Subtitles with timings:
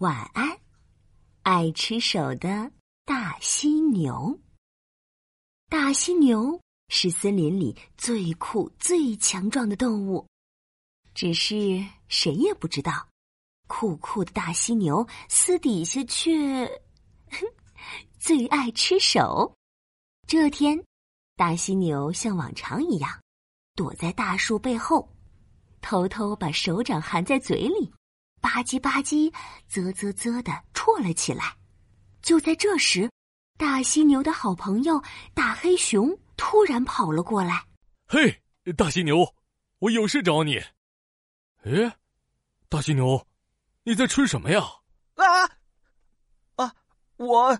[0.00, 0.58] 晚安，
[1.42, 2.72] 爱吃手的
[3.04, 4.40] 大犀牛。
[5.68, 10.26] 大犀牛是森林里最酷、最强壮的动物，
[11.12, 13.06] 只是谁也不知道，
[13.68, 16.80] 酷酷的大犀牛私底下却
[18.18, 19.54] 最爱吃手。
[20.26, 20.82] 这天，
[21.36, 23.20] 大犀牛像往常一样，
[23.74, 25.14] 躲在大树背后，
[25.82, 27.92] 偷偷把手掌含在嘴里。
[28.40, 29.32] 吧唧吧唧，
[29.68, 31.56] 啧啧啧的啜了起来。
[32.22, 33.10] 就在这时，
[33.56, 35.02] 大犀牛的好朋友
[35.34, 37.64] 大黑熊突然跑了过来。
[38.08, 38.42] “嘿，
[38.76, 39.34] 大犀牛，
[39.78, 40.58] 我有事找你。
[41.64, 41.96] ”“哎，
[42.68, 43.26] 大犀牛，
[43.84, 44.60] 你在吃什么呀
[45.16, 45.44] ？”“啊
[46.56, 46.74] 啊，
[47.16, 47.58] 我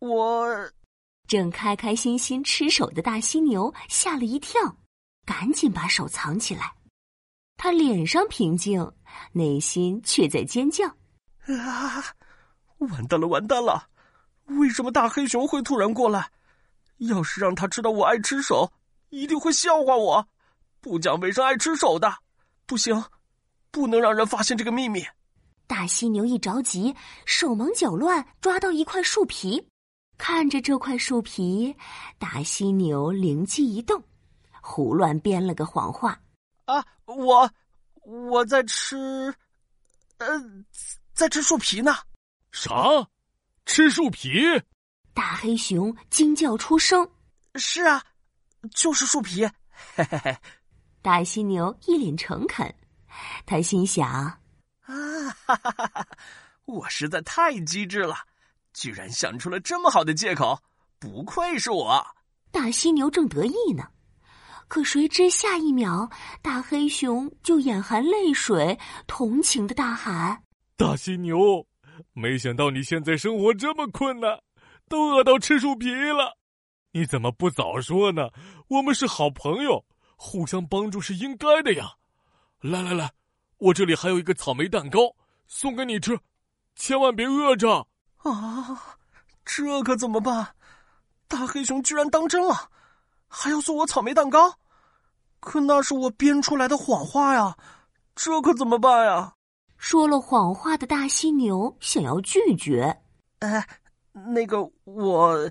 [0.00, 0.72] 我……”
[1.28, 4.76] 正开开心心吃手的大犀牛吓了一跳，
[5.24, 6.74] 赶紧把手藏起来。
[7.62, 8.90] 他脸上平静，
[9.32, 10.86] 内心却在尖叫
[11.44, 12.02] ：“啊，
[12.78, 13.86] 完蛋了，完蛋了！
[14.46, 16.30] 为什么大黑熊会突然过来？
[16.96, 18.72] 要是让他知道我爱吃手，
[19.10, 20.26] 一定会笑话我，
[20.80, 22.10] 不讲卫生，爱吃手的。
[22.64, 23.04] 不行，
[23.70, 25.04] 不能让人发现这个秘密。”
[25.68, 26.96] 大犀牛一着急，
[27.26, 29.62] 手忙脚乱，抓到一块树皮，
[30.16, 31.76] 看着这块树皮，
[32.18, 34.02] 大犀牛灵机一动，
[34.62, 36.18] 胡乱编了个谎话。
[36.70, 37.50] 啊，我
[38.02, 39.34] 我在吃，
[40.18, 40.40] 呃，
[41.12, 41.96] 在吃树皮呢。
[42.52, 42.74] 啥？
[43.66, 44.30] 吃树皮？
[45.12, 47.10] 大黑熊惊叫出声。
[47.56, 48.04] 是啊，
[48.72, 49.44] 就是树皮。
[49.96, 50.36] 嘿嘿嘿。
[51.02, 52.72] 大犀牛一脸诚恳，
[53.46, 54.38] 他心想：啊，
[55.44, 56.06] 哈哈哈哈！
[56.66, 58.16] 我实在太机智了，
[58.72, 60.62] 居然想出了这么好的借口，
[60.98, 62.06] 不愧是我。
[62.52, 63.88] 大犀牛正得意呢。
[64.70, 66.08] 可谁知下一秒，
[66.40, 70.44] 大黑熊就眼含泪水，同情的大喊
[70.78, 71.66] ：“大犀牛，
[72.12, 74.40] 没想到你现在生活这么困难，
[74.88, 76.38] 都饿到吃树皮了，
[76.92, 78.28] 你怎么不早说呢？
[78.68, 79.84] 我们是好朋友，
[80.14, 81.94] 互相帮助是应该的呀！
[82.60, 83.10] 来来来，
[83.58, 85.00] 我这里还有一个草莓蛋糕，
[85.48, 86.16] 送给你吃，
[86.76, 88.96] 千万别饿着啊！
[89.44, 90.54] 这可怎么办？
[91.26, 92.70] 大黑熊居然当真了！”
[93.32, 94.52] 还要送我草莓蛋糕，
[95.40, 97.56] 可那是我编出来的谎话呀！
[98.14, 99.34] 这可怎么办呀？
[99.78, 103.00] 说了谎话的大犀牛想要拒绝，
[103.38, 103.66] 哎，
[104.12, 105.50] 那个我，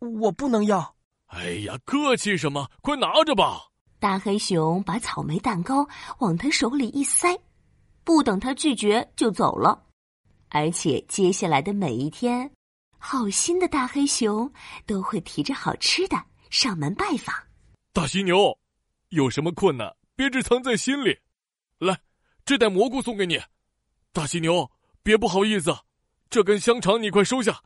[0.00, 0.96] 我不能要。
[1.26, 2.68] 哎呀，客气什么？
[2.82, 3.60] 快拿着吧！
[4.00, 5.86] 大黑熊把草莓蛋糕
[6.18, 7.38] 往他手里一塞，
[8.02, 9.86] 不等他拒绝就走了。
[10.48, 12.50] 而且接下来的每一天，
[12.98, 14.52] 好心的大黑熊
[14.84, 16.16] 都会提着好吃的。
[16.50, 17.32] 上门拜访，
[17.92, 18.58] 大犀牛，
[19.10, 21.16] 有什么困难别只藏在心里。
[21.78, 22.00] 来，
[22.44, 23.40] 这袋蘑菇送给你。
[24.12, 24.70] 大犀牛，
[25.02, 25.76] 别不好意思，
[26.28, 27.62] 这根香肠你快收下。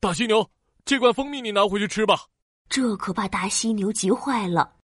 [0.00, 0.50] 大犀牛，
[0.84, 2.26] 这罐蜂蜜你拿回去吃吧。
[2.68, 4.76] 这可把大犀牛急坏了。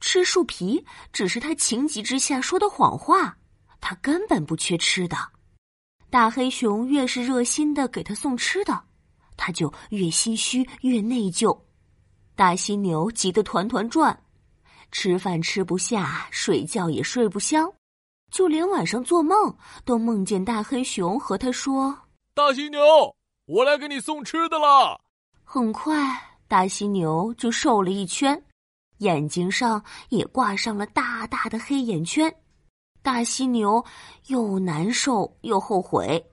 [0.00, 3.38] 吃树皮只是他情急之下说的谎话，
[3.80, 5.16] 他根本不缺吃的。
[6.10, 8.84] 大黑熊越是热心的给他送吃的，
[9.36, 11.58] 他就越心虚越内疚。
[12.34, 14.22] 大犀牛急得团团转，
[14.90, 17.70] 吃饭吃不下，睡觉也睡不香，
[18.30, 21.96] 就连晚上做梦都梦见大黑熊和他说
[22.34, 22.80] ：“大犀牛，
[23.46, 25.00] 我来给你送吃的了。”
[25.44, 25.94] 很快，
[26.48, 28.42] 大犀牛就瘦了一圈，
[28.98, 32.34] 眼睛上也挂上了大大的黑眼圈。
[33.02, 33.84] 大犀牛
[34.26, 36.24] 又难受又后悔，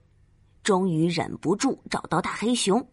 [0.63, 2.85] 终于忍不住找到大黑熊，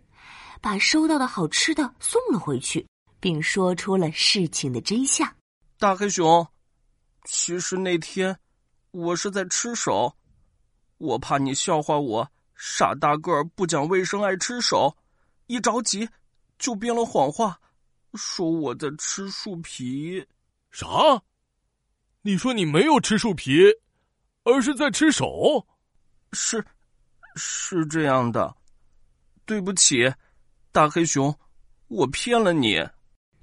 [0.60, 2.86] 把收到的好吃的送了回去。
[3.20, 5.30] 并说出了事情的真相。
[5.80, 6.46] 大黑熊，
[7.24, 8.38] 其实那天
[8.90, 10.14] 我是在吃手，
[10.98, 14.94] 我怕你笑话我傻大个儿不讲卫生爱吃手，
[15.46, 16.06] 一着急
[16.58, 17.58] 就编了谎话，
[18.12, 20.22] 说我在吃树皮。
[20.70, 20.86] 啥？
[22.20, 23.62] 你说你没有吃树皮，
[24.44, 25.66] 而是在吃手？
[26.34, 26.62] 是，
[27.36, 28.54] 是这样的。
[29.46, 30.12] 对不起，
[30.72, 31.34] 大黑熊，
[31.88, 32.86] 我骗了你。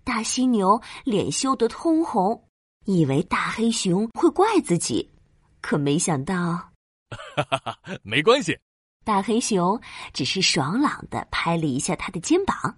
[0.08, 2.42] 大犀牛脸羞得通红，
[2.86, 5.12] 以为大黑熊会怪自己，
[5.60, 6.34] 可没想到，
[7.36, 8.58] 哈哈哈，没关系。
[9.04, 9.78] 大黑熊
[10.14, 12.78] 只是爽朗的拍了一下他的肩膀，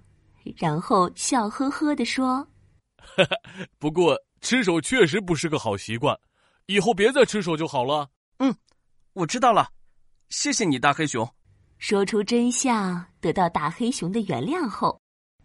[0.57, 2.37] 然后笑呵呵的说
[2.97, 3.37] ：“哈哈，
[3.77, 6.19] 不过吃手确实不是个好习惯，
[6.65, 8.09] 以后别再吃手就好了。”
[8.41, 8.51] 嗯，
[9.13, 9.69] 我知道了，
[10.29, 11.31] 谢谢你，大黑熊。
[11.77, 14.99] 说出真相，得到大黑熊的原谅后。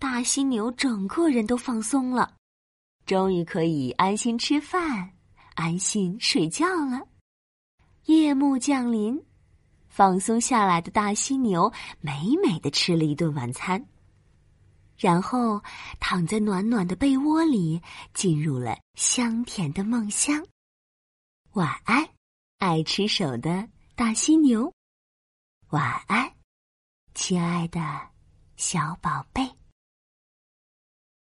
[0.04, 2.36] 大犀牛整个人都放松了，
[3.06, 5.10] 终于可以安心吃饭、
[5.54, 7.00] 安心睡觉了。
[8.04, 9.18] 夜幕降临，
[9.88, 11.72] 放松下来的大犀牛
[12.02, 13.82] 美美的吃了一顿晚餐，
[14.98, 15.58] 然后
[15.98, 17.80] 躺在暖暖的被窝里，
[18.12, 20.44] 进入了香甜的梦乡。
[21.54, 22.06] 晚安，
[22.58, 24.70] 爱吃手的大犀牛。
[25.70, 26.30] 晚安，
[27.14, 27.80] 亲爱的
[28.58, 29.50] 小宝贝。